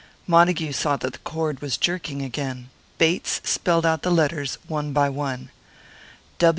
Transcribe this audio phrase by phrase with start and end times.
[0.25, 2.71] Montague saw that the cord was jerking again.
[2.97, 5.51] Bates spelled out the letters one by one.